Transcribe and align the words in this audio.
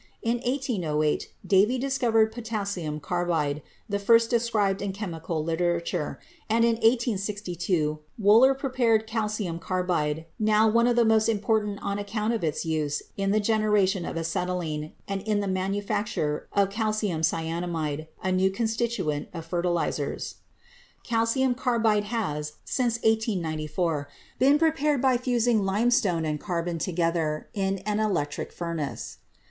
In 0.23 0.37
1808, 0.37 1.31
Davy 1.45 1.77
dis 1.77 1.99
covered 1.99 2.31
potassium 2.31 2.99
carbide, 2.99 3.61
the 3.87 3.99
first 3.99 4.31
described 4.31 4.81
in 4.81 4.93
chemical 4.93 5.43
literature, 5.43 6.17
and 6.49 6.65
in 6.65 6.77
1862 6.77 7.99
Wohler 8.19 8.57
prepared 8.57 9.05
calcium 9.05 9.59
carbide, 9.59 10.25
now 10.39 10.67
one 10.67 10.87
of 10.87 10.95
the 10.95 11.05
most 11.05 11.29
important 11.29 11.77
on 11.83 11.99
account 11.99 12.33
of 12.33 12.43
its 12.43 12.65
use 12.65 13.03
in 13.15 13.29
the 13.29 13.39
generation 13.39 14.03
of 14.03 14.17
acetylene 14.17 14.93
and 15.07 15.21
in 15.21 15.39
the 15.39 15.47
manufacture 15.47 16.47
of 16.51 16.71
calcium 16.71 17.21
cyanamide, 17.21 18.07
a 18.23 18.31
new 18.31 18.49
constituent 18.49 19.27
of 19.35 19.45
fertilizers. 19.45 20.37
Cal 21.03 21.27
268 21.27 21.31
CHEMISTRY 21.31 21.41
cium 21.43 21.63
carbide 21.63 22.03
has, 22.05 22.53
since 22.65 22.95
1894, 23.03 24.09
been 24.39 24.57
prepared 24.57 24.99
by 24.99 25.15
fusing 25.15 25.63
limestone 25.63 26.25
and 26.25 26.39
carbon 26.39 26.79
together 26.79 27.49
in 27.53 27.77
an 27.85 27.99
electric 27.99 28.51
furnace. 28.51 29.17